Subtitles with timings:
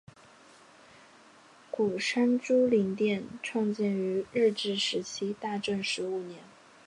[1.69, 6.39] 鼓山珠灵殿创建于日治时期大正十五年。